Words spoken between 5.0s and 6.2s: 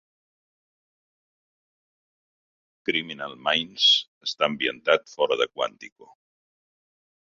fora de Quantico.